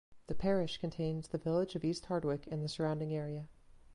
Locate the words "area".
3.13-3.47